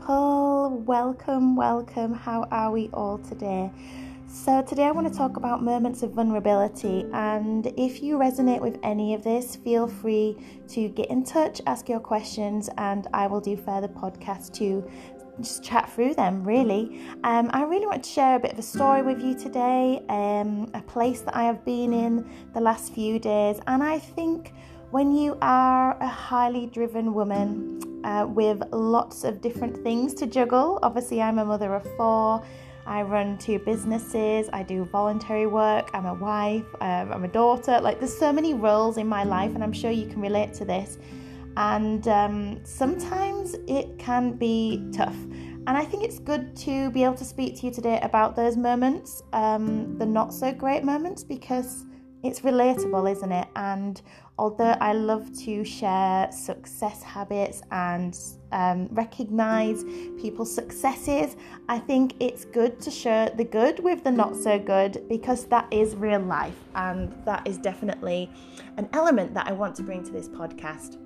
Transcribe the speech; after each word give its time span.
people. 0.00 0.82
Welcome, 0.86 1.56
welcome. 1.56 2.14
How 2.14 2.44
are 2.50 2.70
we 2.70 2.88
all 2.94 3.18
today? 3.18 3.70
So, 4.26 4.62
today 4.62 4.84
I 4.84 4.92
want 4.92 5.12
to 5.12 5.14
talk 5.14 5.36
about 5.36 5.62
moments 5.62 6.02
of 6.02 6.12
vulnerability. 6.12 7.04
And 7.12 7.66
if 7.76 8.02
you 8.02 8.16
resonate 8.16 8.60
with 8.60 8.78
any 8.82 9.12
of 9.12 9.22
this, 9.22 9.56
feel 9.56 9.86
free 9.86 10.38
to 10.68 10.88
get 10.88 11.10
in 11.10 11.22
touch, 11.24 11.60
ask 11.66 11.88
your 11.88 12.00
questions, 12.00 12.70
and 12.78 13.08
I 13.12 13.26
will 13.26 13.40
do 13.40 13.56
further 13.56 13.88
podcasts 13.88 14.50
to 14.54 14.88
just 15.40 15.62
chat 15.62 15.90
through 15.92 16.14
them 16.14 16.44
really. 16.44 17.00
Um, 17.24 17.50
I 17.52 17.64
really 17.64 17.86
want 17.86 18.04
to 18.04 18.10
share 18.10 18.36
a 18.36 18.40
bit 18.40 18.52
of 18.52 18.58
a 18.58 18.62
story 18.62 19.02
with 19.02 19.22
you 19.22 19.34
today, 19.34 20.02
um, 20.08 20.70
a 20.72 20.80
place 20.80 21.20
that 21.22 21.36
I 21.36 21.44
have 21.44 21.62
been 21.64 21.92
in 21.92 22.30
the 22.54 22.60
last 22.60 22.94
few 22.94 23.18
days, 23.18 23.60
and 23.66 23.82
I 23.82 23.98
think 23.98 24.54
when 24.92 25.12
you 25.14 25.36
are 25.42 25.96
a 26.00 26.08
highly 26.08 26.66
driven 26.66 27.12
woman 27.12 27.89
uh, 28.04 28.26
with 28.28 28.62
lots 28.72 29.24
of 29.24 29.40
different 29.40 29.76
things 29.82 30.14
to 30.14 30.26
juggle, 30.26 30.78
obviously, 30.82 31.20
I'm 31.20 31.38
a 31.38 31.44
mother 31.44 31.74
of 31.74 31.84
four. 31.96 32.42
I 32.86 33.02
run 33.02 33.38
two 33.38 33.58
businesses. 33.58 34.48
I 34.52 34.62
do 34.62 34.84
voluntary 34.84 35.46
work. 35.46 35.90
I'm 35.92 36.06
a 36.06 36.14
wife. 36.14 36.64
Um, 36.80 37.12
I'm 37.12 37.24
a 37.24 37.28
daughter. 37.28 37.80
Like, 37.80 37.98
there's 37.98 38.16
so 38.16 38.32
many 38.32 38.54
roles 38.54 38.96
in 38.96 39.06
my 39.06 39.24
life, 39.24 39.54
and 39.54 39.62
I'm 39.62 39.72
sure 39.72 39.90
you 39.90 40.06
can 40.06 40.20
relate 40.20 40.54
to 40.54 40.64
this. 40.64 40.98
And 41.56 42.06
um, 42.08 42.60
sometimes 42.64 43.54
it 43.66 43.98
can 43.98 44.32
be 44.32 44.82
tough. 44.92 45.16
And 45.66 45.70
I 45.76 45.84
think 45.84 46.04
it's 46.04 46.18
good 46.18 46.56
to 46.56 46.90
be 46.90 47.04
able 47.04 47.14
to 47.16 47.24
speak 47.24 47.60
to 47.60 47.66
you 47.66 47.72
today 47.72 48.00
about 48.02 48.34
those 48.34 48.56
moments, 48.56 49.22
um, 49.32 49.98
the 49.98 50.06
not 50.06 50.32
so 50.32 50.52
great 50.52 50.84
moments, 50.84 51.22
because 51.22 51.84
it's 52.22 52.40
relatable, 52.40 53.10
isn't 53.10 53.32
it? 53.32 53.48
And 53.56 54.00
although 54.38 54.76
I 54.80 54.92
love 54.92 55.36
to 55.44 55.64
share 55.64 56.30
success 56.32 57.02
habits 57.02 57.62
and 57.70 58.18
um, 58.52 58.88
recognize 58.90 59.84
people's 60.20 60.54
successes, 60.54 61.36
I 61.68 61.78
think 61.78 62.14
it's 62.20 62.44
good 62.44 62.80
to 62.80 62.90
share 62.90 63.30
the 63.30 63.44
good 63.44 63.80
with 63.80 64.04
the 64.04 64.10
not 64.10 64.36
so 64.36 64.58
good 64.58 65.04
because 65.08 65.44
that 65.46 65.66
is 65.70 65.94
real 65.96 66.20
life 66.20 66.56
and 66.74 67.12
that 67.24 67.46
is 67.46 67.58
definitely 67.58 68.30
an 68.76 68.88
element 68.92 69.34
that 69.34 69.46
I 69.46 69.52
want 69.52 69.74
to 69.76 69.82
bring 69.82 70.02
to 70.04 70.10
this 70.10 70.28
podcast. 70.28 70.98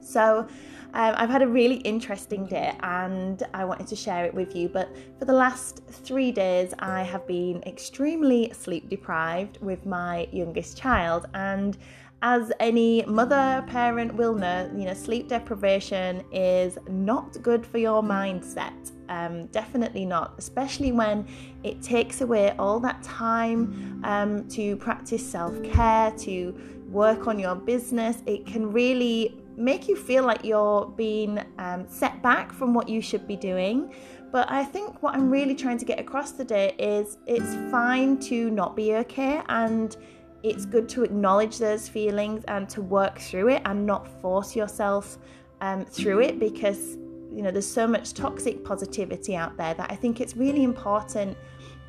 So, 0.00 0.46
um, 0.92 1.14
I've 1.16 1.30
had 1.30 1.42
a 1.42 1.46
really 1.46 1.76
interesting 1.76 2.46
day 2.46 2.76
and 2.80 3.42
I 3.54 3.64
wanted 3.64 3.86
to 3.88 3.96
share 3.96 4.24
it 4.24 4.34
with 4.34 4.56
you. 4.56 4.68
But 4.68 4.94
for 5.18 5.24
the 5.24 5.32
last 5.32 5.82
three 5.88 6.32
days, 6.32 6.74
I 6.78 7.02
have 7.02 7.26
been 7.26 7.62
extremely 7.64 8.52
sleep 8.52 8.88
deprived 8.88 9.60
with 9.62 9.86
my 9.86 10.28
youngest 10.32 10.76
child. 10.76 11.26
And 11.34 11.78
as 12.22 12.52
any 12.60 13.02
mother 13.06 13.64
parent 13.66 14.14
will 14.14 14.34
know, 14.34 14.70
you 14.76 14.84
know, 14.84 14.94
sleep 14.94 15.28
deprivation 15.28 16.22
is 16.32 16.76
not 16.88 17.40
good 17.42 17.64
for 17.64 17.78
your 17.78 18.02
mindset. 18.02 18.92
Um, 19.08 19.46
definitely 19.46 20.04
not, 20.04 20.34
especially 20.38 20.92
when 20.92 21.26
it 21.62 21.82
takes 21.82 22.20
away 22.20 22.54
all 22.58 22.78
that 22.80 23.02
time 23.02 24.00
um, 24.04 24.46
to 24.48 24.76
practice 24.76 25.28
self 25.28 25.60
care, 25.62 26.10
to 26.18 26.54
work 26.88 27.26
on 27.26 27.38
your 27.38 27.54
business. 27.54 28.22
It 28.26 28.46
can 28.46 28.70
really 28.70 29.40
make 29.60 29.88
you 29.88 29.96
feel 29.96 30.24
like 30.24 30.44
you're 30.44 30.86
being 30.96 31.38
um, 31.58 31.86
set 31.88 32.22
back 32.22 32.52
from 32.52 32.74
what 32.74 32.88
you 32.88 33.00
should 33.00 33.26
be 33.26 33.36
doing. 33.36 33.94
But 34.32 34.50
I 34.50 34.64
think 34.64 35.02
what 35.02 35.14
I'm 35.14 35.28
really 35.28 35.54
trying 35.54 35.78
to 35.78 35.84
get 35.84 35.98
across 35.98 36.32
today 36.32 36.74
is 36.78 37.18
it's 37.26 37.54
fine 37.70 38.18
to 38.20 38.50
not 38.50 38.76
be 38.76 38.94
okay 38.94 39.42
and 39.48 39.96
it's 40.42 40.64
good 40.64 40.88
to 40.90 41.02
acknowledge 41.02 41.58
those 41.58 41.88
feelings 41.88 42.44
and 42.48 42.68
to 42.70 42.80
work 42.80 43.18
through 43.18 43.48
it 43.48 43.62
and 43.64 43.84
not 43.84 44.08
force 44.20 44.56
yourself 44.56 45.18
um, 45.60 45.84
through 45.84 46.20
it 46.20 46.38
because 46.38 46.96
you 47.32 47.42
know 47.42 47.50
there's 47.50 47.70
so 47.70 47.86
much 47.86 48.14
toxic 48.14 48.64
positivity 48.64 49.36
out 49.36 49.56
there 49.56 49.74
that 49.74 49.90
I 49.90 49.96
think 49.96 50.20
it's 50.20 50.36
really 50.36 50.64
important 50.64 51.36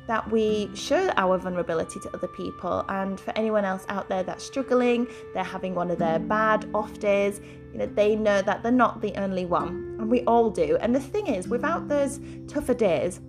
that 0.06 0.30
we 0.30 0.70
show 0.74 1.10
our 1.16 1.38
vulnerability 1.38 2.00
to 2.00 2.14
other 2.14 2.28
people. 2.28 2.84
And 2.88 3.18
for 3.18 3.32
anyone 3.36 3.64
else 3.64 3.84
out 3.88 4.08
there 4.08 4.22
that's 4.22 4.44
struggling 4.44 5.06
they're 5.34 5.44
having 5.44 5.74
one 5.74 5.90
of 5.90 5.98
their 5.98 6.18
bad 6.18 6.68
off 6.74 6.98
days 6.98 7.40
you 7.72 7.78
know 7.78 7.86
they 7.86 8.16
know 8.16 8.42
that 8.42 8.62
they're 8.62 8.72
not 8.72 9.00
the 9.00 9.14
only 9.20 9.46
one. 9.46 9.96
And 9.98 10.10
we 10.10 10.22
all 10.24 10.50
do. 10.50 10.76
And 10.80 10.94
the 10.94 11.00
thing 11.00 11.26
is 11.26 11.48
without 11.48 11.88
those 11.88 12.20
tougher 12.48 12.74
days 12.74 13.20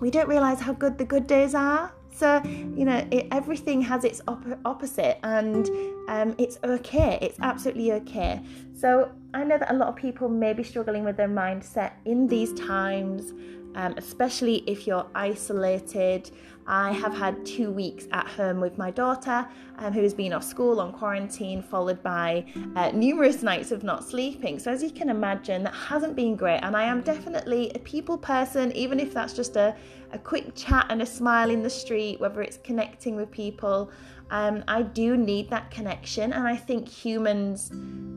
we 0.00 0.10
don't 0.10 0.28
realize 0.28 0.60
how 0.60 0.72
good 0.72 0.98
the 0.98 1.04
good 1.04 1.26
days 1.26 1.54
are. 1.54 1.92
So 2.14 2.40
you 2.44 2.84
know 2.84 3.06
it, 3.10 3.26
everything 3.32 3.82
has 3.82 4.04
its 4.04 4.20
op- 4.28 4.58
opposite 4.64 5.18
and 5.24 5.68
um, 6.08 6.34
it's 6.38 6.58
okay. 6.64 7.18
It's 7.20 7.38
absolutely 7.40 7.92
okay. 7.92 8.42
So 8.74 9.10
i 9.32 9.42
know 9.42 9.58
that 9.58 9.70
a 9.70 9.74
lot 9.74 9.88
of 9.88 9.96
people 9.96 10.28
may 10.28 10.52
be 10.52 10.62
struggling 10.62 11.04
with 11.04 11.16
their 11.16 11.28
mindset 11.28 11.92
in 12.04 12.28
these 12.28 12.52
times 12.54 13.32
um, 13.74 13.94
especially 13.96 14.64
if 14.66 14.86
you're 14.86 15.06
isolated. 15.14 16.30
I 16.66 16.92
have 16.92 17.14
had 17.14 17.44
two 17.44 17.70
weeks 17.70 18.06
at 18.12 18.26
home 18.26 18.58
with 18.58 18.78
my 18.78 18.90
daughter, 18.90 19.46
um, 19.78 19.92
who 19.92 20.02
has 20.02 20.14
been 20.14 20.32
off 20.32 20.44
school 20.44 20.80
on 20.80 20.92
quarantine, 20.92 21.62
followed 21.62 22.02
by 22.02 22.46
uh, 22.74 22.90
numerous 22.92 23.42
nights 23.42 23.70
of 23.70 23.84
not 23.84 24.02
sleeping. 24.02 24.58
So, 24.58 24.70
as 24.70 24.82
you 24.82 24.90
can 24.90 25.10
imagine, 25.10 25.62
that 25.64 25.74
hasn't 25.74 26.16
been 26.16 26.36
great. 26.36 26.60
And 26.60 26.74
I 26.74 26.84
am 26.84 27.02
definitely 27.02 27.70
a 27.74 27.78
people 27.80 28.16
person, 28.16 28.72
even 28.72 28.98
if 28.98 29.12
that's 29.12 29.34
just 29.34 29.56
a, 29.56 29.76
a 30.12 30.18
quick 30.18 30.54
chat 30.54 30.86
and 30.88 31.02
a 31.02 31.06
smile 31.06 31.50
in 31.50 31.62
the 31.62 31.70
street, 31.70 32.18
whether 32.18 32.40
it's 32.40 32.58
connecting 32.58 33.14
with 33.14 33.30
people. 33.30 33.90
Um, 34.34 34.64
I 34.66 34.82
do 34.82 35.16
need 35.16 35.48
that 35.50 35.70
connection, 35.70 36.32
and 36.32 36.44
I 36.44 36.56
think 36.56 36.88
humans 36.88 37.70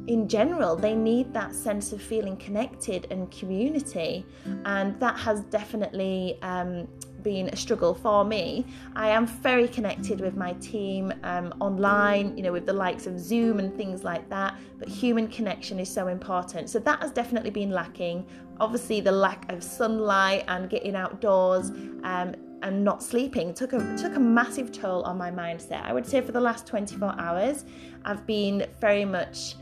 in 0.08 0.28
general 0.28 0.76
they 0.76 0.96
need 0.96 1.32
that 1.34 1.54
sense 1.54 1.94
of 1.94 2.02
feeling 2.02 2.36
connected 2.38 3.06
and 3.12 3.30
community, 3.30 4.26
and 4.66 5.00
that 5.00 5.20
has 5.20 5.42
definitely 5.42 6.40
um, 6.42 6.88
been 7.22 7.50
a 7.50 7.56
struggle 7.56 7.94
for 7.94 8.26
me. 8.26 8.66
I 8.96 9.10
am 9.10 9.28
very 9.28 9.68
connected 9.68 10.20
with 10.20 10.36
my 10.36 10.54
team 10.54 11.14
um, 11.22 11.54
online, 11.60 12.36
you 12.36 12.42
know, 12.42 12.52
with 12.52 12.66
the 12.66 12.74
likes 12.74 13.06
of 13.06 13.20
Zoom 13.20 13.60
and 13.60 13.72
things 13.78 14.04
like 14.04 14.28
that, 14.30 14.58
but 14.80 14.88
human 14.88 15.28
connection 15.28 15.80
is 15.80 15.88
so 15.88 16.08
important. 16.08 16.68
So 16.72 16.80
that 16.80 17.00
has 17.04 17.12
definitely 17.12 17.52
been 17.52 17.70
lacking. 17.70 18.26
Obviously, 18.60 19.02
the 19.02 19.12
lack 19.12 19.52
of 19.52 19.64
sunlight 19.64 20.46
and 20.48 20.68
getting 20.68 20.96
outdoors. 20.96 21.70
Um, 22.04 22.34
and 22.64 22.84
not 22.84 23.04
sleeping 23.04 23.54
took 23.54 23.74
a 23.74 23.98
took 23.98 24.16
a 24.16 24.20
massive 24.20 24.72
toll 24.72 25.04
on 25.04 25.18
my 25.18 25.32
mindset. 25.32 25.84
I 25.84 25.94
would 25.94 26.06
say 26.06 26.22
for 26.22 26.32
the 26.32 26.42
last 26.42 26.66
24 26.68 27.16
hours, 27.20 27.66
I've 28.06 28.26
been 28.26 28.66
very 28.80 29.06
much 29.06 29.56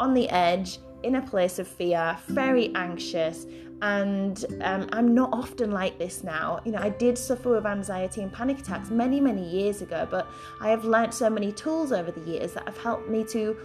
on 0.00 0.14
the 0.14 0.28
edge, 0.30 0.78
in 1.02 1.16
a 1.16 1.22
place 1.22 1.58
of 1.58 1.68
fear, 1.68 2.16
very 2.28 2.74
anxious, 2.74 3.46
and 3.82 4.44
um, 4.62 4.88
I'm 4.92 5.14
not 5.14 5.30
often 5.32 5.70
like 5.70 5.98
this 5.98 6.24
now. 6.24 6.60
You 6.64 6.72
know, 6.72 6.80
I 6.80 6.88
did 6.88 7.16
suffer 7.16 7.50
with 7.50 7.66
anxiety 7.66 8.22
and 8.22 8.32
panic 8.32 8.58
attacks 8.58 8.90
many, 8.90 9.20
many 9.20 9.48
years 9.48 9.82
ago, 9.82 10.06
but 10.10 10.26
I 10.60 10.70
have 10.70 10.84
learnt 10.84 11.14
so 11.14 11.30
many 11.30 11.52
tools 11.52 11.92
over 11.92 12.10
the 12.10 12.20
years 12.20 12.52
that 12.54 12.64
have 12.66 12.78
helped 12.78 13.08
me 13.08 13.24
to 13.24 13.56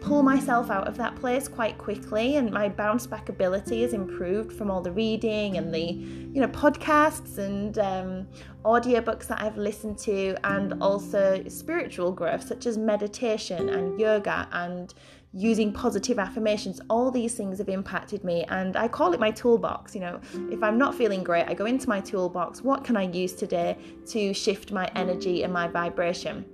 pull 0.00 0.22
myself 0.22 0.70
out 0.70 0.86
of 0.86 0.96
that 0.96 1.16
place 1.16 1.48
quite 1.48 1.76
quickly 1.78 2.36
and 2.36 2.50
my 2.50 2.68
bounce 2.68 3.06
back 3.06 3.28
ability 3.28 3.82
has 3.82 3.92
improved 3.92 4.52
from 4.52 4.70
all 4.70 4.80
the 4.80 4.92
reading 4.92 5.56
and 5.56 5.72
the 5.72 5.80
you 5.80 6.40
know 6.40 6.48
podcasts 6.48 7.38
and 7.38 7.78
um, 7.78 8.26
audiobooks 8.64 9.26
that 9.26 9.40
I've 9.40 9.56
listened 9.56 9.98
to 9.98 10.36
and 10.44 10.80
also 10.82 11.42
spiritual 11.48 12.12
growth 12.12 12.46
such 12.46 12.66
as 12.66 12.76
meditation 12.78 13.68
and 13.68 13.98
yoga 13.98 14.48
and 14.52 14.92
using 15.32 15.70
positive 15.70 16.18
affirmations. 16.18 16.80
All 16.88 17.10
these 17.10 17.34
things 17.34 17.58
have 17.58 17.68
impacted 17.68 18.24
me 18.24 18.44
and 18.48 18.76
I 18.76 18.88
call 18.88 19.12
it 19.12 19.20
my 19.20 19.30
toolbox 19.30 19.94
you 19.94 20.00
know. 20.00 20.20
If 20.50 20.62
I'm 20.62 20.78
not 20.78 20.94
feeling 20.94 21.24
great 21.24 21.46
I 21.48 21.54
go 21.54 21.66
into 21.66 21.88
my 21.88 22.00
toolbox. 22.00 22.62
What 22.62 22.84
can 22.84 22.96
I 22.96 23.02
use 23.02 23.34
today 23.34 23.76
to 24.06 24.32
shift 24.32 24.72
my 24.72 24.90
energy 24.94 25.42
and 25.42 25.52
my 25.52 25.68
vibration 25.68 26.44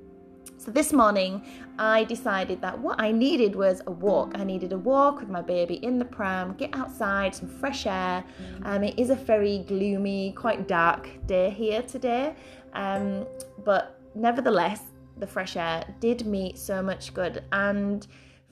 so 0.65 0.71
this 0.71 0.93
morning, 0.93 1.45
I 1.77 2.05
decided 2.05 2.61
that 2.63 2.79
what 2.79 3.01
I 3.01 3.11
needed 3.11 3.57
was 3.57 3.83
a 3.89 3.91
walk. 3.91 4.31
I 4.37 4.45
needed 4.45 4.73
a 4.73 4.79
walk 4.79 5.19
with 5.19 5.29
my 5.29 5.43
baby 5.43 5.75
in 5.83 5.99
the 5.99 6.05
pram, 6.05 6.55
get 6.55 6.71
outside, 6.75 7.35
some 7.35 7.49
fresh 7.49 7.85
air. 7.85 8.23
Um, 8.63 8.85
it 8.85 8.97
is 8.97 9.11
a 9.11 9.17
very 9.17 9.65
gloomy, 9.67 10.31
quite 10.37 10.69
dark 10.69 11.09
day 11.27 11.51
here 11.51 11.83
today, 11.83 12.37
um, 12.75 13.27
but 13.65 13.99
nevertheless, 14.15 14.83
the 15.17 15.27
fresh 15.27 15.57
air 15.57 15.85
did 15.99 16.27
me 16.27 16.53
so 16.55 16.81
much 16.81 17.13
good. 17.13 17.43
And 17.51 18.07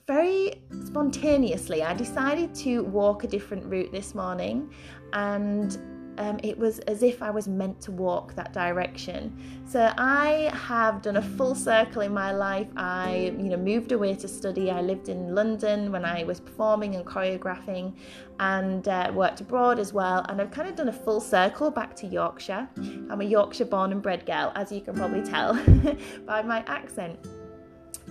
very 0.05 0.61
spontaneously, 0.83 1.81
I 1.81 1.93
decided 1.93 2.53
to 2.55 2.83
walk 2.83 3.23
a 3.23 3.27
different 3.27 3.63
route 3.63 3.93
this 3.93 4.13
morning 4.13 4.73
and 5.13 5.77
um, 6.17 6.39
it 6.43 6.57
was 6.57 6.79
as 6.79 7.03
if 7.03 7.21
I 7.21 7.29
was 7.29 7.47
meant 7.47 7.79
to 7.81 7.91
walk 7.91 8.35
that 8.35 8.53
direction. 8.53 9.35
So 9.65 9.93
I 9.97 10.51
have 10.53 11.01
done 11.01 11.17
a 11.17 11.21
full 11.21 11.55
circle 11.55 12.01
in 12.01 12.13
my 12.13 12.31
life. 12.31 12.67
I, 12.75 13.33
you 13.37 13.49
know, 13.49 13.57
moved 13.57 13.91
away 13.91 14.15
to 14.15 14.27
study. 14.27 14.69
I 14.69 14.81
lived 14.81 15.09
in 15.09 15.33
London 15.33 15.91
when 15.91 16.05
I 16.05 16.23
was 16.23 16.39
performing 16.39 16.95
and 16.95 17.05
choreographing, 17.05 17.93
and 18.39 18.87
uh, 18.87 19.11
worked 19.13 19.41
abroad 19.41 19.79
as 19.79 19.93
well. 19.93 20.25
And 20.29 20.41
I've 20.41 20.51
kind 20.51 20.67
of 20.67 20.75
done 20.75 20.89
a 20.89 20.93
full 20.93 21.21
circle 21.21 21.71
back 21.71 21.95
to 21.97 22.07
Yorkshire. 22.07 22.67
I'm 23.09 23.21
a 23.21 23.25
Yorkshire 23.25 23.65
born 23.65 23.91
and 23.91 24.01
bred 24.01 24.25
girl, 24.25 24.51
as 24.55 24.71
you 24.71 24.81
can 24.81 24.95
probably 24.95 25.23
tell 25.23 25.53
by 26.25 26.41
my 26.41 26.63
accent. 26.67 27.17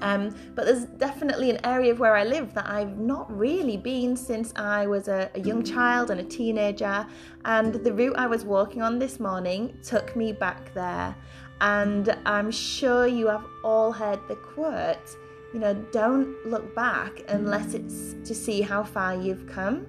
Um, 0.03 0.35
but 0.55 0.65
there's 0.65 0.85
definitely 0.85 1.51
an 1.51 1.65
area 1.65 1.93
of 1.93 1.99
where 1.99 2.17
I 2.17 2.25
live 2.25 2.55
that 2.55 2.67
I've 2.67 2.99
not 2.99 3.31
really 3.37 3.77
been 3.77 4.17
since 4.17 4.53
I 4.57 4.87
was 4.87 5.09
a, 5.09 5.31
a, 5.35 5.41
young 5.41 5.63
child 5.63 6.11
and 6.11 6.21
a 6.21 6.25
teenager. 6.25 7.07
And 7.45 7.75
the 7.75 7.93
route 7.93 8.17
I 8.17 8.27
was 8.27 8.45
walking 8.45 8.83
on 8.83 8.99
this 8.99 9.21
morning 9.21 9.77
took 9.83 10.17
me 10.17 10.33
back 10.33 10.73
there. 10.75 11.15
And 11.61 12.17
I'm 12.25 12.51
sure 12.51 13.07
you 13.07 13.27
have 13.27 13.45
all 13.63 13.93
heard 13.93 14.21
the 14.29 14.37
quote, 14.37 15.17
you 15.53 15.61
know, 15.61 15.75
don't 15.93 16.35
look 16.47 16.75
back 16.75 17.23
unless 17.29 17.75
it's 17.75 18.15
to 18.27 18.35
see 18.35 18.63
how 18.63 18.83
far 18.83 19.15
you've 19.15 19.47
come. 19.47 19.87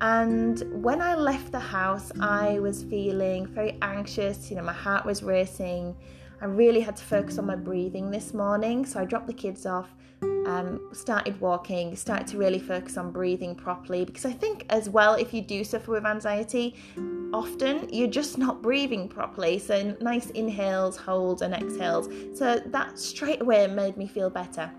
And 0.00 0.62
when 0.82 1.00
I 1.00 1.14
left 1.14 1.52
the 1.52 1.58
house, 1.58 2.12
I 2.20 2.58
was 2.58 2.82
feeling 2.84 3.46
very 3.46 3.78
anxious, 3.82 4.50
you 4.50 4.56
know, 4.56 4.62
my 4.62 4.72
heart 4.72 5.04
was 5.04 5.22
racing. 5.22 5.96
I 6.40 6.44
really 6.44 6.80
had 6.80 6.96
to 6.96 7.04
focus 7.04 7.38
on 7.38 7.46
my 7.46 7.56
breathing 7.56 8.10
this 8.10 8.34
morning. 8.34 8.84
So 8.84 9.00
I 9.00 9.04
dropped 9.04 9.26
the 9.26 9.32
kids 9.32 9.64
off, 9.64 9.88
um, 10.46 10.88
started 10.92 11.40
walking, 11.40 11.96
started 11.96 12.26
to 12.28 12.38
really 12.38 12.58
focus 12.58 12.96
on 12.98 13.10
breathing 13.10 13.54
properly 13.54 14.04
because 14.04 14.26
I 14.26 14.32
think, 14.32 14.66
as 14.68 14.88
well, 14.88 15.14
if 15.14 15.32
you 15.32 15.40
do 15.40 15.64
suffer 15.64 15.92
with 15.92 16.04
anxiety, 16.04 16.76
often 17.32 17.88
you're 17.92 18.08
just 18.08 18.36
not 18.36 18.62
breathing 18.62 19.08
properly. 19.08 19.58
So 19.58 19.96
nice 20.00 20.30
inhales, 20.30 20.96
holds, 20.96 21.42
and 21.42 21.54
exhales. 21.54 22.08
So 22.38 22.60
that 22.66 22.98
straight 22.98 23.40
away 23.40 23.66
made 23.66 23.96
me 23.96 24.06
feel 24.06 24.28
better. 24.28 24.70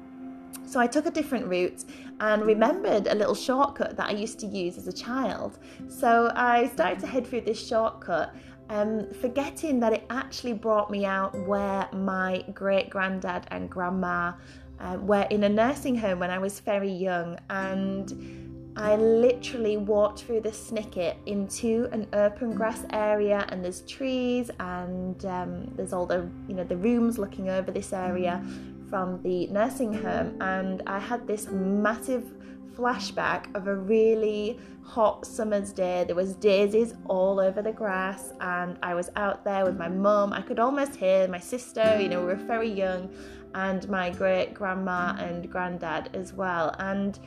So 0.66 0.80
I 0.80 0.88
took 0.88 1.06
a 1.06 1.12
different 1.12 1.46
route 1.48 1.86
and 2.20 2.44
remembered 2.44 3.08
a 3.08 3.16
little 3.16 3.36
shortcut 3.36 3.96
that 3.96 4.10
I 4.10 4.12
used 4.12 4.38
to 4.40 4.46
use 4.48 4.78
as 4.78 4.88
a 4.88 4.94
child. 4.94 5.60
So 5.88 6.32
I 6.36 6.68
started 6.68 7.00
to 7.00 7.08
head 7.08 7.26
through 7.26 7.42
this 7.42 7.66
shortcut 7.66 8.36
um, 8.70 9.08
forgetting 9.22 9.80
that 9.80 9.94
it 9.94 10.06
actually 10.10 10.54
brought 10.54 10.92
me 10.92 11.06
out 11.06 11.38
where 11.48 11.88
my 11.94 12.44
great 12.54 12.90
granddad 12.90 13.48
and 13.50 13.70
grandma 13.70 14.34
uh, 14.80 14.98
were 15.00 15.28
in 15.30 15.44
a 15.44 15.50
nursing 15.50 15.96
home 15.96 16.20
when 16.20 16.30
I 16.30 16.38
was 16.38 16.60
very 16.60 16.92
young, 16.92 17.38
and 17.50 18.74
I 18.76 18.96
literally 18.96 19.78
walked 19.78 20.24
through 20.24 20.42
the 20.42 20.52
snicket 20.52 21.16
into 21.26 21.90
an 21.92 22.08
open 22.14 22.54
grass 22.54 22.86
area, 22.92 23.46
and 23.50 23.64
there's 23.64 23.82
trees, 23.82 24.52
and 24.60 25.26
um, 25.26 25.74
there's 25.76 25.94
all 25.94 26.06
the 26.06 26.30
you 26.48 26.54
know 26.54 26.64
the 26.64 26.78
rooms 26.78 27.18
looking 27.18 27.50
over 27.50 27.72
this 27.72 27.92
area 27.94 28.44
from 28.90 29.22
the 29.24 29.48
nursing 29.48 29.94
home, 29.94 30.38
and 30.42 30.84
I 30.86 31.00
had 31.00 31.26
this 31.26 31.48
massive 31.50 32.32
flashback 32.78 33.54
of 33.56 33.68
a 33.68 33.76
really 33.76 34.60
hot 34.84 35.26
summer's 35.26 35.74
day. 35.74 36.04
There 36.06 36.16
was 36.16 36.36
daisies 36.36 36.94
all 37.06 37.40
over 37.40 37.62
the 37.62 37.72
grass, 37.72 38.34
and 38.40 38.78
I 38.84 38.94
was 38.94 39.10
out 39.16 39.44
there 39.44 39.66
with 39.66 39.78
my 39.78 39.90
mum. 39.90 40.32
I 40.32 40.42
could 40.42 40.60
almost 40.60 40.96
hear 40.96 41.28
my 41.28 41.40
sister, 41.40 42.00
you 42.00 42.08
know, 42.08 42.20
we 42.20 42.28
were 42.28 42.36
very 42.36 42.70
young, 42.70 43.10
and 43.56 43.88
my 43.90 44.10
great 44.12 44.54
grandma 44.54 45.16
and 45.18 45.50
granddad 45.52 46.12
as 46.14 46.34
well. 46.34 46.76
And 46.80 47.20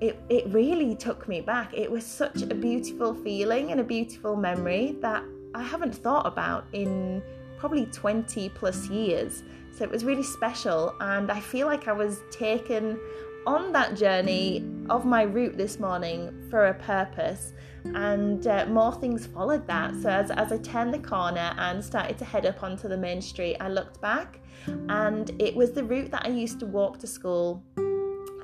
it, 0.00 0.20
it 0.28 0.46
really 0.52 0.94
took 0.94 1.26
me 1.26 1.40
back. 1.40 1.72
It 1.74 1.90
was 1.90 2.04
such 2.04 2.42
a 2.42 2.54
beautiful 2.54 3.14
feeling 3.14 3.72
and 3.72 3.80
a 3.80 3.84
beautiful 3.84 4.36
memory 4.36 4.96
that 5.00 5.24
I 5.54 5.62
haven't 5.62 5.94
thought 5.94 6.26
about 6.26 6.66
in 6.72 7.22
probably 7.58 7.86
20 7.86 8.50
plus 8.50 8.88
years. 8.88 9.42
So 9.72 9.84
it 9.84 9.90
was 9.90 10.04
really 10.04 10.22
special, 10.22 10.94
and 11.00 11.30
I 11.30 11.40
feel 11.40 11.66
like 11.66 11.88
I 11.88 11.92
was 11.92 12.20
taken 12.30 12.98
on 13.46 13.72
that 13.72 13.96
journey 13.96 14.64
of 14.90 15.04
my 15.04 15.22
route 15.22 15.56
this 15.56 15.78
morning 15.78 16.46
for 16.50 16.66
a 16.66 16.74
purpose, 16.74 17.52
and 17.84 18.46
uh, 18.46 18.66
more 18.66 18.92
things 18.94 19.26
followed 19.26 19.66
that. 19.66 19.94
So, 19.96 20.10
as, 20.10 20.30
as 20.30 20.52
I 20.52 20.58
turned 20.58 20.92
the 20.92 20.98
corner 20.98 21.54
and 21.58 21.84
started 21.84 22.18
to 22.18 22.24
head 22.24 22.46
up 22.46 22.62
onto 22.62 22.88
the 22.88 22.96
main 22.96 23.20
street, 23.20 23.56
I 23.60 23.68
looked 23.68 24.00
back, 24.00 24.40
and 24.88 25.30
it 25.40 25.54
was 25.54 25.72
the 25.72 25.84
route 25.84 26.10
that 26.10 26.26
I 26.26 26.30
used 26.30 26.60
to 26.60 26.66
walk 26.66 26.98
to 26.98 27.06
school 27.06 27.62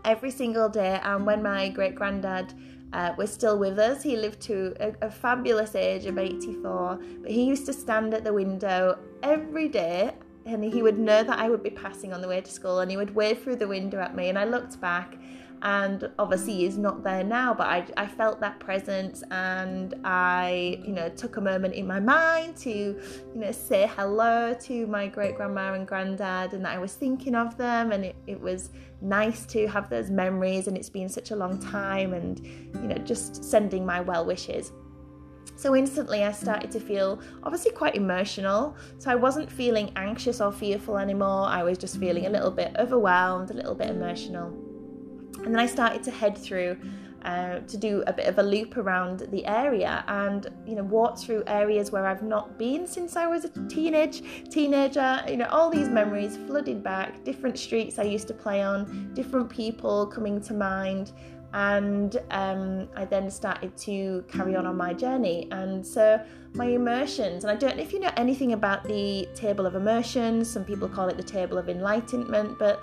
every 0.04 0.30
single 0.30 0.68
day. 0.68 1.00
And 1.02 1.26
when 1.26 1.42
my 1.42 1.68
great 1.68 1.94
granddad 1.94 2.54
uh, 2.94 3.12
was 3.18 3.32
still 3.32 3.58
with 3.58 3.78
us. 3.78 4.02
He 4.02 4.16
lived 4.16 4.40
to 4.42 4.74
a, 4.78 5.06
a, 5.06 5.10
fabulous 5.10 5.74
age 5.74 6.06
of 6.06 6.16
84, 6.16 7.00
but 7.22 7.30
he 7.30 7.42
used 7.44 7.66
to 7.66 7.72
stand 7.72 8.14
at 8.14 8.22
the 8.22 8.32
window 8.32 8.96
every 9.22 9.68
day 9.68 10.12
and 10.46 10.64
he 10.64 10.82
would 10.82 10.98
know 10.98 11.22
that 11.22 11.38
I 11.38 11.48
would 11.48 11.62
be 11.62 11.70
passing 11.70 12.12
on 12.12 12.20
the 12.20 12.28
way 12.28 12.40
to 12.40 12.50
school 12.50 12.80
and 12.80 12.90
he 12.90 12.96
would 12.96 13.14
wave 13.14 13.42
through 13.42 13.56
the 13.56 13.68
window 13.68 14.00
at 14.00 14.14
me 14.14 14.28
and 14.28 14.38
I 14.38 14.44
looked 14.44 14.80
back 14.80 15.16
and 15.62 16.10
obviously 16.18 16.56
he's 16.56 16.76
not 16.76 17.02
there 17.02 17.24
now 17.24 17.54
but 17.54 17.66
I, 17.66 17.86
I 17.96 18.06
felt 18.06 18.38
that 18.40 18.60
presence 18.60 19.22
and 19.30 19.94
I 20.04 20.78
you 20.84 20.92
know 20.92 21.08
took 21.08 21.38
a 21.38 21.40
moment 21.40 21.74
in 21.74 21.86
my 21.86 22.00
mind 22.00 22.56
to 22.58 22.70
you 22.70 23.00
know 23.34 23.50
say 23.50 23.90
hello 23.96 24.54
to 24.62 24.86
my 24.86 25.06
great 25.06 25.36
grandma 25.36 25.72
and 25.72 25.86
granddad 25.86 26.52
and 26.52 26.64
that 26.64 26.74
I 26.74 26.78
was 26.78 26.92
thinking 26.92 27.34
of 27.34 27.56
them 27.56 27.92
and 27.92 28.04
it, 28.04 28.16
it 28.26 28.38
was 28.38 28.70
nice 29.00 29.46
to 29.46 29.66
have 29.68 29.88
those 29.88 30.10
memories 30.10 30.66
and 30.68 30.76
it's 30.76 30.90
been 30.90 31.08
such 31.08 31.30
a 31.30 31.36
long 31.36 31.58
time 31.58 32.12
and 32.12 32.44
you 32.44 32.88
know 32.88 32.98
just 32.98 33.42
sending 33.42 33.86
my 33.86 34.02
well 34.02 34.26
wishes 34.26 34.72
so 35.56 35.74
instantly, 35.76 36.24
I 36.24 36.32
started 36.32 36.70
to 36.72 36.80
feel 36.80 37.20
obviously 37.42 37.70
quite 37.70 37.94
emotional. 37.94 38.76
So 38.98 39.10
I 39.10 39.14
wasn't 39.14 39.50
feeling 39.50 39.92
anxious 39.96 40.40
or 40.40 40.52
fearful 40.52 40.98
anymore. 40.98 41.46
I 41.46 41.62
was 41.62 41.78
just 41.78 41.98
feeling 41.98 42.26
a 42.26 42.30
little 42.30 42.50
bit 42.50 42.74
overwhelmed, 42.78 43.50
a 43.50 43.54
little 43.54 43.74
bit 43.74 43.90
emotional. 43.90 44.48
And 45.44 45.54
then 45.54 45.60
I 45.60 45.66
started 45.66 46.02
to 46.04 46.10
head 46.10 46.36
through 46.36 46.76
uh, 47.24 47.60
to 47.60 47.76
do 47.78 48.04
a 48.06 48.12
bit 48.12 48.26
of 48.26 48.38
a 48.38 48.42
loop 48.42 48.76
around 48.76 49.20
the 49.30 49.46
area 49.46 50.04
and 50.08 50.48
you 50.66 50.74
know 50.74 50.82
walk 50.82 51.18
through 51.18 51.42
areas 51.46 51.90
where 51.90 52.06
I've 52.06 52.22
not 52.22 52.58
been 52.58 52.86
since 52.86 53.16
I 53.16 53.26
was 53.26 53.46
a 53.46 53.48
teenage 53.66 54.22
teenager 54.50 55.22
you 55.26 55.38
know 55.38 55.46
all 55.46 55.70
these 55.70 55.88
memories 55.88 56.36
flooded 56.36 56.82
back 56.82 57.24
different 57.24 57.58
streets 57.58 57.98
I 57.98 58.02
used 58.02 58.28
to 58.28 58.34
play 58.34 58.62
on 58.62 59.14
different 59.14 59.48
people 59.48 60.06
coming 60.06 60.38
to 60.42 60.52
mind 60.52 61.12
and 61.54 62.20
um, 62.32 62.88
I 62.96 63.04
then 63.04 63.30
started 63.30 63.76
to 63.78 64.24
carry 64.26 64.56
on 64.56 64.66
on 64.66 64.76
my 64.76 64.92
journey. 64.92 65.46
And 65.52 65.86
so 65.86 66.20
my 66.52 66.66
emotions, 66.66 67.44
and 67.44 67.50
I 67.50 67.54
don't 67.54 67.76
know 67.76 67.82
if 67.82 67.92
you 67.92 68.00
know 68.00 68.10
anything 68.16 68.54
about 68.54 68.82
the 68.82 69.28
table 69.36 69.64
of 69.64 69.76
emotions, 69.76 70.50
some 70.50 70.64
people 70.64 70.88
call 70.88 71.08
it 71.08 71.16
the 71.16 71.22
table 71.22 71.56
of 71.56 71.68
enlightenment, 71.68 72.58
but 72.58 72.82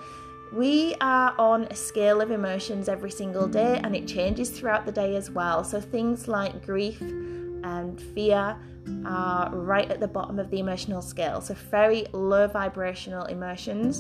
we 0.54 0.96
are 1.02 1.36
on 1.38 1.66
a 1.66 1.76
scale 1.76 2.22
of 2.22 2.32
emotions 2.32 2.88
every 2.88 3.12
single 3.12 3.46
day 3.46 3.82
and 3.84 3.94
it 3.94 4.08
changes 4.08 4.50
throughout 4.50 4.86
the 4.86 4.92
day 4.94 5.18
as 5.18 5.30
well. 5.30 5.66
So 5.66 5.82
things 5.82 6.30
like 6.30 6.66
grief 6.66 7.02
and 7.02 8.02
fear 8.16 8.58
are 9.06 9.54
right 9.54 9.92
at 9.92 10.00
the 10.00 10.08
bottom 10.08 10.40
of 10.40 10.50
the 10.50 10.60
emotional 10.60 11.02
scale. 11.02 11.42
So 11.42 11.56
very 11.70 12.06
low 12.14 12.48
vibrational 12.48 13.26
emotions. 13.26 14.00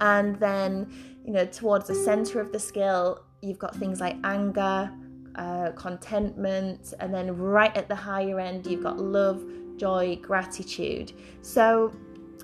And 0.00 0.36
then, 0.36 0.90
you 1.28 1.34
know, 1.34 1.44
towards 1.44 1.86
the 1.86 1.94
center 1.94 2.40
of 2.40 2.52
the 2.52 2.58
scale, 2.58 3.22
you've 3.42 3.58
got 3.58 3.76
things 3.76 4.00
like 4.00 4.16
anger, 4.24 4.90
uh, 5.34 5.72
contentment, 5.72 6.94
and 7.00 7.12
then 7.12 7.36
right 7.36 7.76
at 7.76 7.86
the 7.86 7.94
higher 7.94 8.40
end, 8.40 8.66
you've 8.66 8.82
got 8.82 8.98
love, 8.98 9.44
joy, 9.76 10.18
gratitude. 10.22 11.12
So, 11.42 11.92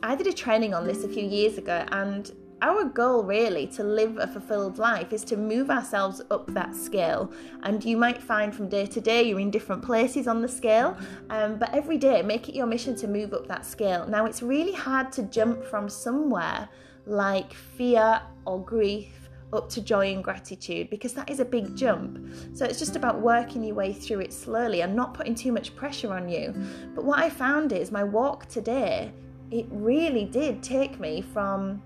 I 0.03 0.15
did 0.15 0.27
a 0.27 0.35
training 0.35 0.75
on 0.75 0.87
this 0.87 1.03
a 1.03 1.09
few 1.09 1.25
years 1.25 1.57
ago, 1.57 1.87
and 1.93 2.31
our 2.61 2.85
goal 2.85 3.25
really 3.25 3.67
to 3.69 3.83
live 3.83 4.19
a 4.19 4.27
fulfilled 4.27 4.77
life 4.77 5.15
is 5.15 5.25
to 5.25 5.39
move 5.39 5.71
ourselves 5.71 6.21
up 6.31 6.47
that 6.49 6.77
scale 6.77 7.33
and 7.63 7.83
you 7.85 7.97
might 7.97 8.23
find 8.23 8.55
from 8.55 8.69
day 8.69 8.87
to 8.87 9.01
day 9.01 9.23
you're 9.23 9.41
in 9.41 9.51
different 9.51 9.83
places 9.83 10.27
on 10.27 10.41
the 10.41 10.49
scale 10.49 10.97
um, 11.29 11.59
but 11.59 11.75
every 11.75 11.99
day 11.99 12.23
make 12.23 12.49
it 12.49 12.55
your 12.55 12.65
mission 12.65 12.95
to 12.97 13.07
move 13.07 13.35
up 13.35 13.47
that 13.49 13.67
scale 13.67 14.07
now 14.07 14.25
it's 14.25 14.41
really 14.41 14.73
hard 14.73 15.13
to 15.13 15.25
jump 15.25 15.63
from 15.65 15.91
somewhere 15.91 16.69
like 17.07 17.53
fear 17.53 18.21
or 18.47 18.63
grief 18.63 19.25
up 19.53 19.69
to 19.71 19.81
joy 19.81 20.13
and 20.13 20.25
gratitude 20.25 20.91
because 20.91 21.15
that 21.15 21.31
is 21.31 21.41
a 21.41 21.45
big 21.45 21.77
jump. 21.77 22.19
So 22.55 22.65
it's 22.65 22.79
just 22.79 22.97
about 22.97 23.21
working 23.21 23.63
your 23.63 23.77
way 23.77 23.93
through 23.93 24.21
it 24.21 24.33
slowly 24.33 24.83
and 24.83 24.95
not 24.95 25.15
putting 25.15 25.35
too 25.35 25.53
much 25.53 25.75
pressure 25.77 26.13
on 26.13 26.29
you. 26.29 26.55
But 26.95 27.05
what 27.05 27.21
I 27.21 27.31
found 27.31 27.73
is 27.73 27.93
my 27.93 28.05
walk 28.05 28.47
today, 28.47 29.13
it 29.51 29.67
really 29.71 30.25
did 30.25 30.63
take 30.63 30.99
me 30.99 31.21
from 31.21 31.83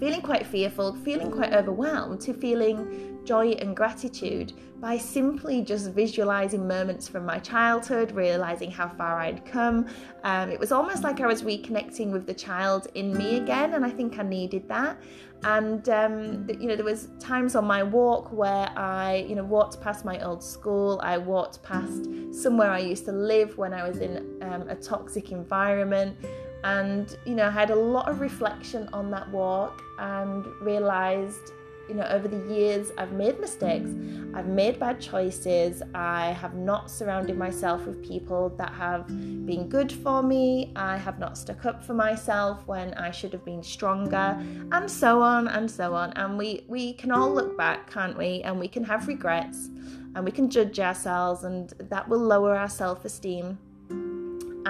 feeling 0.00 0.22
quite 0.22 0.46
fearful, 0.46 0.94
feeling 0.96 1.30
quite 1.30 1.52
overwhelmed, 1.52 2.20
to 2.22 2.32
feeling 2.32 3.18
joy 3.24 3.50
and 3.50 3.76
gratitude 3.76 4.54
by 4.80 4.96
simply 4.96 5.60
just 5.60 5.90
visualizing 5.90 6.66
moments 6.66 7.06
from 7.06 7.26
my 7.26 7.38
childhood, 7.38 8.12
realizing 8.12 8.70
how 8.70 8.88
far 8.88 9.20
I'd 9.20 9.44
come. 9.44 9.86
Um, 10.24 10.50
it 10.50 10.58
was 10.58 10.72
almost 10.72 11.02
like 11.02 11.20
I 11.20 11.26
was 11.26 11.42
reconnecting 11.42 12.10
with 12.10 12.26
the 12.26 12.32
child 12.32 12.86
in 12.94 13.14
me 13.16 13.36
again, 13.36 13.74
and 13.74 13.84
I 13.84 13.90
think 13.90 14.18
I 14.18 14.22
needed 14.22 14.66
that. 14.68 14.96
And 15.42 15.86
um, 15.90 16.48
you 16.58 16.66
know, 16.66 16.76
there 16.76 16.84
was 16.84 17.08
times 17.18 17.54
on 17.54 17.66
my 17.66 17.82
walk 17.82 18.32
where 18.32 18.70
I, 18.76 19.26
you 19.28 19.34
know, 19.34 19.44
walked 19.44 19.82
past 19.82 20.04
my 20.04 20.18
old 20.22 20.42
school. 20.42 20.98
I 21.02 21.18
walked 21.18 21.62
past 21.62 22.08
somewhere 22.34 22.70
I 22.70 22.78
used 22.78 23.04
to 23.04 23.12
live 23.12 23.58
when 23.58 23.74
I 23.74 23.86
was 23.86 23.98
in 23.98 24.38
um, 24.42 24.68
a 24.68 24.76
toxic 24.76 25.30
environment 25.30 26.16
and 26.64 27.16
you 27.24 27.34
know 27.34 27.46
I 27.46 27.50
had 27.50 27.70
a 27.70 27.74
lot 27.74 28.08
of 28.08 28.20
reflection 28.20 28.88
on 28.92 29.10
that 29.10 29.28
walk 29.30 29.82
and 29.98 30.46
realized 30.60 31.52
you 31.90 31.96
know, 31.96 32.04
over 32.04 32.28
the 32.28 32.54
years, 32.54 32.92
I've 32.96 33.10
made 33.10 33.40
mistakes. 33.40 33.90
I've 34.32 34.46
made 34.46 34.78
bad 34.78 35.00
choices. 35.00 35.82
I 35.92 36.26
have 36.40 36.54
not 36.54 36.88
surrounded 36.88 37.36
myself 37.36 37.84
with 37.84 38.00
people 38.00 38.50
that 38.58 38.72
have 38.74 39.08
been 39.08 39.68
good 39.68 39.90
for 39.90 40.22
me. 40.22 40.72
I 40.76 40.96
have 40.96 41.18
not 41.18 41.36
stuck 41.36 41.66
up 41.66 41.82
for 41.82 41.94
myself 41.94 42.64
when 42.68 42.94
I 42.94 43.10
should 43.10 43.32
have 43.32 43.44
been 43.44 43.64
stronger, 43.64 44.38
and 44.70 44.88
so 44.88 45.20
on 45.20 45.48
and 45.48 45.68
so 45.68 45.92
on. 45.92 46.12
And 46.12 46.38
we 46.38 46.64
we 46.68 46.92
can 46.92 47.10
all 47.10 47.34
look 47.34 47.58
back, 47.58 47.90
can't 47.90 48.16
we? 48.16 48.42
And 48.42 48.60
we 48.60 48.68
can 48.68 48.84
have 48.84 49.08
regrets, 49.08 49.68
and 50.14 50.24
we 50.24 50.30
can 50.30 50.48
judge 50.48 50.78
ourselves, 50.78 51.42
and 51.42 51.74
that 51.90 52.08
will 52.08 52.20
lower 52.20 52.54
our 52.54 52.68
self-esteem 52.68 53.58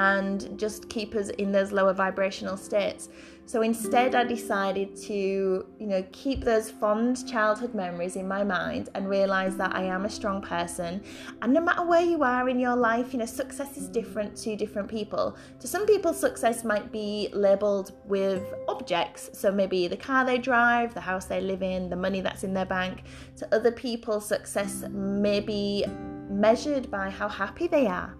and 0.00 0.58
just 0.58 0.88
keep 0.88 1.14
us 1.14 1.28
in 1.30 1.52
those 1.52 1.72
lower 1.72 1.92
vibrational 1.92 2.56
states. 2.56 3.10
So 3.44 3.62
instead, 3.62 4.14
I 4.14 4.24
decided 4.24 4.96
to, 5.08 5.66
you 5.80 5.86
know, 5.86 6.02
keep 6.12 6.44
those 6.44 6.70
fond 6.70 7.28
childhood 7.28 7.74
memories 7.74 8.14
in 8.16 8.26
my 8.26 8.44
mind 8.44 8.88
and 8.94 9.10
realize 9.10 9.56
that 9.56 9.74
I 9.74 9.82
am 9.82 10.04
a 10.04 10.08
strong 10.08 10.40
person. 10.40 11.02
And 11.42 11.52
no 11.52 11.60
matter 11.60 11.84
where 11.84 12.04
you 12.12 12.22
are 12.22 12.48
in 12.48 12.58
your 12.60 12.76
life, 12.76 13.12
you 13.12 13.18
know, 13.18 13.26
success 13.26 13.76
is 13.76 13.88
different 13.88 14.36
to 14.44 14.56
different 14.56 14.88
people. 14.88 15.36
To 15.58 15.66
some 15.66 15.84
people, 15.84 16.14
success 16.14 16.64
might 16.64 16.92
be 16.92 17.28
labeled 17.32 17.92
with 18.06 18.42
objects. 18.68 19.30
So 19.32 19.50
maybe 19.50 19.88
the 19.88 19.96
car 19.96 20.24
they 20.24 20.38
drive, 20.38 20.94
the 20.94 21.00
house 21.00 21.26
they 21.26 21.40
live 21.40 21.62
in, 21.62 21.90
the 21.90 21.96
money 21.96 22.20
that's 22.20 22.44
in 22.44 22.54
their 22.54 22.70
bank. 22.78 23.02
To 23.38 23.54
other 23.54 23.72
people, 23.72 24.20
success 24.20 24.84
may 24.88 25.40
be 25.40 25.84
measured 26.30 26.90
by 26.90 27.10
how 27.10 27.28
happy 27.28 27.66
they 27.66 27.86
are 27.88 28.14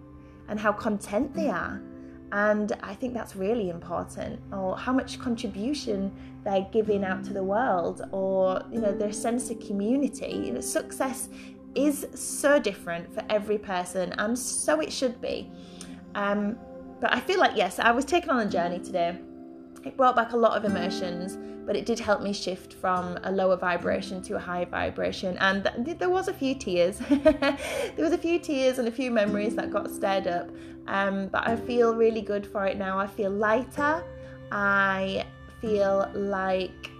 and 0.51 0.59
how 0.59 0.71
content 0.71 1.33
they 1.33 1.49
are. 1.49 1.81
And 2.33 2.73
I 2.83 2.93
think 2.93 3.13
that's 3.13 3.35
really 3.35 3.69
important, 3.69 4.39
or 4.53 4.77
how 4.77 4.93
much 4.93 5.19
contribution 5.19 6.11
they're 6.43 6.67
giving 6.71 7.03
out 7.03 7.23
to 7.25 7.33
the 7.33 7.43
world, 7.43 8.03
or 8.11 8.61
you 8.71 8.79
know 8.79 8.93
their 8.93 9.11
sense 9.11 9.49
of 9.49 9.59
community. 9.59 10.43
You 10.45 10.53
know, 10.53 10.61
success 10.61 11.29
is 11.75 12.05
so 12.13 12.59
different 12.59 13.13
for 13.13 13.23
every 13.29 13.57
person, 13.57 14.13
and 14.13 14.37
so 14.37 14.79
it 14.79 14.93
should 14.93 15.19
be. 15.19 15.51
Um, 16.15 16.57
but 17.01 17.11
I 17.13 17.19
feel 17.19 17.39
like 17.39 17.57
yes, 17.57 17.79
I 17.79 17.91
was 17.91 18.05
taken 18.05 18.29
on 18.29 18.47
a 18.47 18.49
journey 18.49 18.79
today. 18.79 19.17
It 19.83 19.97
brought 19.97 20.15
back 20.15 20.33
a 20.33 20.37
lot 20.37 20.55
of 20.55 20.63
emotions, 20.63 21.37
but 21.65 21.75
it 21.75 21.85
did 21.85 21.99
help 21.99 22.21
me 22.21 22.33
shift 22.33 22.73
from 22.73 23.17
a 23.23 23.31
lower 23.31 23.55
vibration 23.55 24.21
to 24.23 24.35
a 24.35 24.39
higher 24.39 24.65
vibration. 24.65 25.37
And 25.39 25.69
th- 25.85 25.97
there 25.97 26.09
was 26.09 26.27
a 26.27 26.33
few 26.33 26.53
tears. 26.55 26.99
there 27.09 27.57
was 27.97 28.13
a 28.13 28.17
few 28.17 28.37
tears 28.39 28.77
and 28.77 28.87
a 28.87 28.91
few 28.91 29.09
memories 29.09 29.55
that 29.55 29.71
got 29.71 29.89
stirred 29.89 30.27
up. 30.27 30.49
Um, 30.87 31.27
but 31.27 31.47
I 31.47 31.55
feel 31.55 31.95
really 31.95 32.21
good 32.21 32.45
for 32.45 32.65
it 32.65 32.77
now. 32.77 32.99
I 32.99 33.07
feel 33.07 33.31
lighter. 33.31 34.03
I 34.51 35.25
feel 35.61 36.09
like 36.13 36.90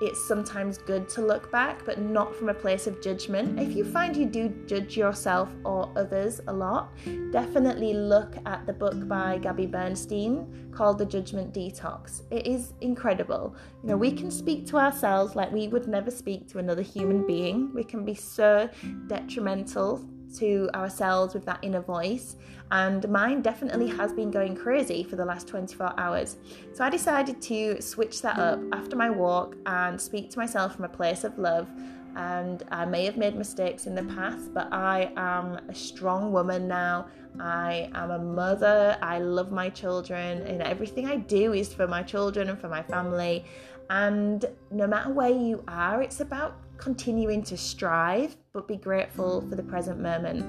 it's 0.00 0.22
sometimes 0.26 0.78
good 0.78 1.08
to 1.10 1.20
look 1.20 1.52
back, 1.52 1.84
but 1.84 1.98
not 2.00 2.34
from 2.34 2.48
a 2.48 2.54
place 2.54 2.86
of 2.86 3.02
judgment. 3.02 3.60
If 3.60 3.76
you 3.76 3.84
find 3.84 4.16
you 4.16 4.26
do 4.26 4.48
judge 4.66 4.96
yourself 4.96 5.50
or 5.64 5.92
others 5.96 6.40
a 6.46 6.52
lot, 6.52 6.92
definitely 7.32 7.92
look 7.92 8.34
at 8.46 8.66
the 8.66 8.72
book 8.72 9.06
by 9.06 9.38
Gabby 9.38 9.66
Bernstein 9.66 10.70
called 10.72 10.98
The 10.98 11.06
Judgment 11.06 11.52
Detox. 11.52 12.22
It 12.30 12.46
is 12.46 12.72
incredible. 12.80 13.54
You 13.82 13.90
know, 13.90 13.96
we 13.96 14.12
can 14.12 14.30
speak 14.30 14.66
to 14.68 14.78
ourselves 14.78 15.36
like 15.36 15.52
we 15.52 15.68
would 15.68 15.86
never 15.86 16.10
speak 16.10 16.48
to 16.48 16.58
another 16.58 16.82
human 16.82 17.26
being. 17.26 17.72
We 17.74 17.84
can 17.84 18.04
be 18.04 18.14
so 18.14 18.68
detrimental 19.06 20.04
to 20.38 20.70
ourselves 20.74 21.34
with 21.34 21.44
that 21.46 21.58
inner 21.62 21.80
voice. 21.80 22.36
And 22.70 23.08
mine 23.08 23.42
definitely 23.42 23.88
has 23.88 24.12
been 24.12 24.30
going 24.30 24.54
crazy 24.54 25.02
for 25.02 25.16
the 25.16 25.24
last 25.24 25.48
24 25.48 25.98
hours. 25.98 26.36
So 26.72 26.84
I 26.84 26.90
decided 26.90 27.42
to 27.42 27.80
switch 27.82 28.22
that 28.22 28.38
up 28.38 28.60
after 28.72 28.94
my 28.94 29.10
walk 29.10 29.56
and 29.66 30.00
speak 30.00 30.30
to 30.30 30.38
myself 30.38 30.76
from 30.76 30.84
a 30.84 30.88
place 30.88 31.24
of 31.24 31.36
love. 31.38 31.68
And 32.16 32.64
I 32.70 32.84
may 32.84 33.04
have 33.04 33.16
made 33.16 33.36
mistakes 33.36 33.86
in 33.86 33.94
the 33.94 34.02
past, 34.02 34.52
but 34.52 34.72
I 34.72 35.12
am 35.16 35.60
a 35.68 35.74
strong 35.74 36.32
woman 36.32 36.66
now. 36.66 37.06
I 37.38 37.88
am 37.94 38.10
a 38.10 38.18
mother. 38.18 38.98
I 39.00 39.20
love 39.20 39.52
my 39.52 39.68
children, 39.68 40.42
and 40.42 40.60
everything 40.62 41.06
I 41.06 41.16
do 41.16 41.52
is 41.52 41.72
for 41.72 41.86
my 41.86 42.02
children 42.02 42.48
and 42.48 42.58
for 42.58 42.68
my 42.68 42.82
family. 42.82 43.44
And 43.90 44.44
no 44.72 44.88
matter 44.88 45.12
where 45.12 45.30
you 45.30 45.62
are, 45.68 46.02
it's 46.02 46.20
about 46.20 46.56
continuing 46.80 47.42
to 47.44 47.56
strive, 47.56 48.36
but 48.52 48.66
be 48.66 48.76
grateful 48.76 49.42
for 49.48 49.54
the 49.54 49.62
present 49.62 50.00
moment. 50.00 50.44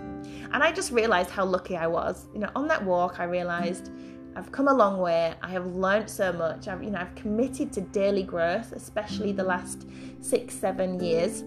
And 0.52 0.64
I 0.64 0.72
just 0.72 0.92
realized 0.92 1.30
how 1.30 1.46
lucky 1.46 1.78
I 1.78 1.88
was. 1.88 2.28
You 2.34 2.40
know, 2.40 2.50
on 2.56 2.68
that 2.70 2.84
walk, 2.84 3.20
I 3.20 3.26
realized 3.26 3.92
I've 4.36 4.52
come 4.52 4.70
a 4.70 4.74
long 4.74 5.00
way. 5.00 5.34
I 5.42 5.50
have 5.50 5.68
learned 5.68 6.10
so 6.10 6.32
much. 6.32 6.68
I've, 6.68 6.82
you 6.82 6.92
know, 6.92 7.00
I've 7.00 7.14
committed 7.16 7.74
to 7.74 7.82
daily 7.82 8.24
growth, 8.24 8.72
especially 8.72 9.34
the 9.34 9.44
last 9.44 9.88
six, 10.22 10.56
seven 10.56 11.00
years. 11.04 11.42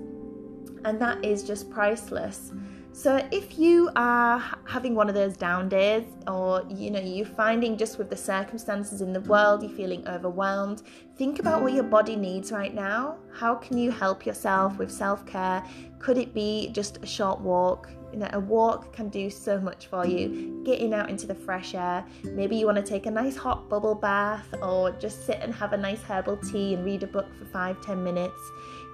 And 0.85 1.01
that 1.01 1.25
is 1.25 1.43
just 1.43 1.71
priceless. 1.71 2.53
So 2.93 3.27
if 3.33 3.59
you 3.59 3.91
are 3.97 4.39
having 4.67 4.95
one 4.95 5.09
of 5.09 5.17
those 5.17 5.37
down 5.37 5.69
days 5.69 6.05
or 6.29 6.65
you 6.69 6.93
know 6.93 7.01
you're 7.01 7.27
finding 7.27 7.77
just 7.77 7.99
with 7.99 8.09
the 8.09 8.17
circumstances 8.17 9.01
in 9.01 9.13
the 9.13 9.21
world 9.23 9.65
you're 9.65 9.73
feeling 9.73 10.07
overwhelmed, 10.07 10.83
think 11.17 11.39
about 11.39 11.63
what 11.63 11.73
your 11.73 11.85
body 11.85 12.17
needs 12.17 12.51
right 12.51 12.75
now. 12.75 13.17
How 13.33 13.55
can 13.55 13.79
you 13.79 13.91
help 13.91 14.27
yourself 14.27 14.79
with 14.79 14.91
self-care? 14.91 15.63
Could 15.99 16.19
it 16.19 16.35
be 16.35 16.71
just 16.73 16.99
a 17.03 17.07
short 17.07 17.41
walk? 17.41 17.89
You 18.13 18.19
know, 18.21 18.29
a 18.33 18.41
walk 18.41 18.93
can 18.93 19.09
do 19.09 19.31
so 19.31 19.61
much 19.61 19.87
for 19.87 20.07
you. 20.07 20.63
Getting 20.65 20.93
out 20.93 21.11
into 21.11 21.27
the 21.27 21.35
fresh 21.35 21.75
air. 21.75 22.05
Maybe 22.25 22.57
you 22.57 22.67
want 22.67 22.77
to 22.77 22.83
take 22.83 23.07
a 23.07 23.11
nice 23.11 23.37
hot 23.37 23.69
bubble 23.69 23.95
bath 23.95 24.47
or 24.63 24.91
just 24.93 25.27
sit 25.27 25.39
and 25.41 25.55
have 25.55 25.73
a 25.73 25.77
nice 25.77 26.03
herbal 26.03 26.37
tea 26.39 26.75
and 26.75 26.85
read 26.85 27.03
a 27.03 27.09
book 27.09 27.27
for 27.39 27.45
five, 27.45 27.81
ten 27.81 28.03
minutes. 28.03 28.39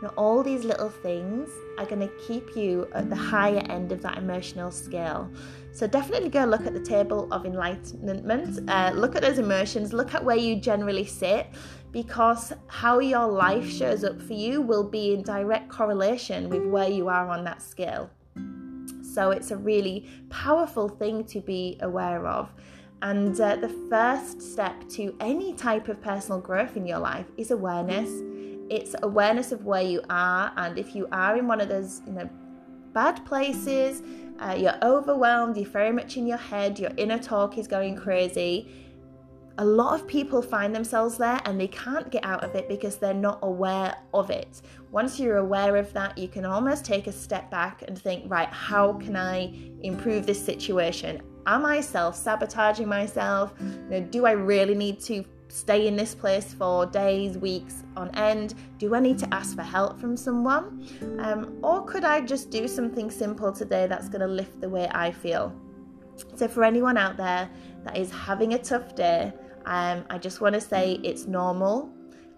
You 0.01 0.09
know, 0.09 0.15
all 0.17 0.43
these 0.43 0.65
little 0.65 0.89
things 0.89 1.51
are 1.77 1.85
going 1.85 2.01
to 2.01 2.11
keep 2.27 2.57
you 2.57 2.89
at 2.95 3.11
the 3.11 3.17
higher 3.17 3.63
end 3.69 3.93
of 3.93 4.01
that 4.03 4.17
emotional 4.17 4.71
scale. 4.71 5.31
So 5.73 5.87
definitely 5.87 6.31
go 6.31 6.45
look 6.45 6.67
at 6.67 6.73
the 6.73 6.81
table 6.81 7.29
of 7.31 7.45
enlightenment. 7.45 8.71
Uh, 8.71 8.93
look 8.95 9.17
at 9.17 9.23
those 9.23 9.39
emotions. 9.39 9.93
Look 9.93 10.15
at 10.15 10.25
where 10.25 10.37
you 10.37 10.57
generally 10.57 11.05
sit, 11.05 11.49
because 11.93 12.53
how 12.69 12.99
your 12.99 13.27
life 13.27 13.69
shows 13.69 14.05
up 14.05 14.21
for 14.21 14.33
you 14.33 14.61
will 14.61 14.85
be 14.85 15.15
in 15.15 15.23
direct 15.23 15.69
correlation 15.69 16.49
with 16.49 16.65
where 16.65 16.89
you 16.89 17.09
are 17.09 17.29
on 17.29 17.45
that 17.45 17.63
scale. 17.63 18.11
So 19.03 19.31
it's 19.31 19.51
a 19.51 19.57
really 19.57 20.09
powerful 20.29 20.89
thing 20.89 21.25
to 21.25 21.41
be 21.41 21.79
aware 21.81 22.27
of. 22.27 22.53
And 23.03 23.39
uh, 23.41 23.57
the 23.57 23.75
first 23.89 24.43
step 24.43 24.89
to 24.91 25.17
any 25.21 25.55
type 25.55 25.89
of 25.89 26.01
personal 26.01 26.41
growth 26.41 26.77
in 26.77 26.87
your 26.87 26.99
life 26.99 27.27
is 27.37 27.51
awareness 27.51 28.11
it's 28.71 28.95
awareness 29.03 29.51
of 29.51 29.65
where 29.65 29.83
you 29.83 30.01
are 30.09 30.53
and 30.57 30.79
if 30.79 30.95
you 30.95 31.09
are 31.11 31.37
in 31.37 31.47
one 31.47 31.61
of 31.61 31.69
those 31.69 32.01
you 32.07 32.13
know 32.13 32.31
bad 32.95 33.25
places 33.27 34.03
uh, 34.39 34.55
you're 34.57 34.79
overwhelmed 34.83 35.57
you're 35.57 35.69
very 35.69 35.93
much 35.93 36.17
in 36.17 36.27
your 36.27 36.39
head 36.39 36.79
your 36.79 36.93
inner 36.97 37.19
talk 37.19 37.59
is 37.59 37.67
going 37.67 37.97
crazy 37.97 38.71
a 39.59 39.65
lot 39.65 39.95
of 39.95 40.07
people 40.07 40.41
find 40.41 40.75
themselves 40.75 41.19
there 41.19 41.41
and 41.45 41.61
they 41.61 41.69
can't 41.69 42.11
get 42.11 42.25
out 42.25 42.43
of 42.43 42.55
it 42.55 42.69
because 42.69 42.97
they're 42.97 43.13
not 43.13 43.39
aware 43.43 43.97
of 44.15 44.31
it. 44.31 44.63
Once 44.91 45.21
you're 45.21 45.39
aware 45.39 45.77
of 45.77 45.93
that, 45.93 46.17
you 46.17 46.29
can 46.29 46.45
almost 46.45 46.85
take 46.85 47.07
a 47.07 47.13
step 47.13 47.51
back 47.51 47.83
and 47.87 47.99
think, 47.99 48.25
right, 48.31 48.49
how 48.49 48.95
can 48.95 49.17
I 49.17 49.53
improve 49.83 50.27
this 50.27 50.43
situation? 50.43 51.23
Am 51.47 51.65
I 51.65 51.81
self 51.81 52.17
sabotaging 52.17 52.89
myself? 52.89 53.55
You 53.61 53.91
know, 53.91 54.01
do 54.01 54.27
I 54.27 54.33
really 54.33 54.75
need 54.75 55.01
to 55.01 55.25
stay 55.49 55.87
in 55.89 55.97
this 55.97 56.15
place 56.15 56.53
for 56.55 56.87
days, 56.87 57.37
weeks 57.39 57.83
on 57.97 58.11
end? 58.15 58.55
Do 58.79 58.95
I 58.95 59.01
need 59.01 59.19
to 59.19 59.35
ask 59.35 59.57
for 59.57 59.63
help 59.63 59.99
from 60.01 60.17
someone? 60.17 60.87
Um, 61.19 61.59
or 61.63 61.85
could 61.85 62.05
I 62.05 62.21
just 62.21 62.51
do 62.51 62.69
something 62.69 63.11
simple 63.11 63.53
today 63.53 63.87
that's 63.87 64.09
going 64.09 64.21
to 64.21 64.29
lift 64.29 64.61
the 64.61 64.69
way 64.69 64.89
I 64.93 65.11
feel? 65.11 65.53
So, 66.37 66.49
for 66.49 66.65
anyone 66.65 66.97
out 66.97 67.17
there 67.17 67.49
that 67.85 67.97
is 67.97 68.11
having 68.11 68.55
a 68.55 68.59
tough 68.59 68.95
day, 68.95 69.33
um, 69.67 70.05
I 70.11 70.19
just 70.19 70.41
want 70.41 70.55
to 70.55 70.61
say 70.61 71.01
it's 71.03 71.27
normal. 71.27 71.91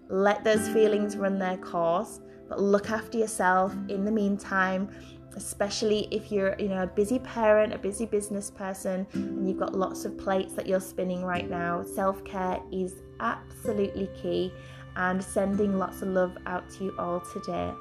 Let 0.09 0.45
those 0.45 0.69
feelings 0.69 1.17
run 1.17 1.39
their 1.39 1.57
course, 1.57 2.21
but 2.49 2.61
look 2.61 2.91
after 2.91 3.19
yourself 3.19 3.75
in 3.89 4.05
the 4.05 4.13
meantime 4.13 4.91
especially 5.37 6.09
if 6.11 6.31
you're 6.31 6.55
you 6.59 6.69
know 6.69 6.83
a 6.83 6.87
busy 6.87 7.19
parent 7.19 7.73
a 7.73 7.79
busy 7.79 8.07
business 8.07 8.51
person 8.51 9.07
and 9.15 9.49
you've 9.49 9.59
got 9.59 9.75
lots 9.75 10.05
of 10.05 10.17
plates 10.19 10.53
that 10.55 10.67
you're 10.67 10.81
spinning 10.81 11.25
right 11.25 11.49
now. 11.49 11.83
Self-care 11.83 12.61
is 12.71 12.95
absolutely 13.21 14.09
key 14.21 14.53
and 14.97 15.23
sending 15.23 15.79
lots 15.79 16.03
of 16.03 16.09
love 16.09 16.37
out 16.47 16.69
to 16.71 16.85
you 16.85 16.95
all 16.99 17.21
today. 17.21 17.73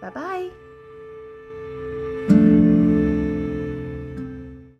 Bye 0.00 0.10
bye 0.10 0.50